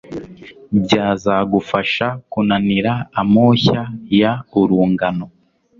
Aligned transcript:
byazagufasha 0.83 2.07
kunanira 2.31 2.93
amoshya 3.21 3.81
y 4.19 4.21
urungano 4.59 5.25